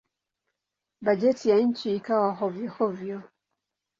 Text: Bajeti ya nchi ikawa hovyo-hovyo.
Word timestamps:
Bajeti 1.01 1.49
ya 1.49 1.57
nchi 1.59 1.95
ikawa 1.95 2.31
hovyo-hovyo. 2.39 3.19